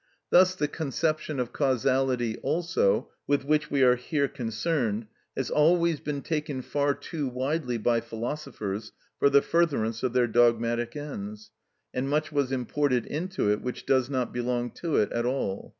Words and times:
Thus 0.31 0.55
the 0.55 0.67
conception 0.67 1.39
of 1.39 1.53
causality 1.53 2.39
also, 2.39 3.11
with 3.27 3.43
which 3.45 3.69
we 3.69 3.83
are 3.83 3.97
here 3.97 4.27
concerned, 4.27 5.05
has 5.37 5.51
always 5.51 5.99
been 5.99 6.23
taken 6.23 6.63
far 6.63 6.95
too 6.95 7.27
widely 7.27 7.77
by 7.77 8.01
philosophers 8.01 8.93
for 9.19 9.29
the 9.29 9.43
furtherance 9.43 10.01
of 10.01 10.13
their 10.13 10.25
dogmatic 10.25 10.95
ends, 10.95 11.51
and 11.93 12.09
much 12.09 12.31
was 12.31 12.51
imported 12.51 13.05
into 13.05 13.51
it 13.51 13.61
which 13.61 13.85
does 13.85 14.09
not 14.09 14.33
belong 14.33 14.71
to 14.71 14.95
it 14.95 15.11
at 15.11 15.27
all. 15.27 15.69